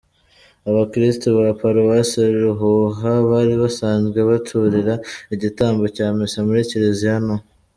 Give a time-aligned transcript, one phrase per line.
[0.69, 4.93] Abakristu ba Paruwasi Ruhuha bari basanzwe baturira
[5.35, 7.35] igitambo cya misa muri Kiliziya nto.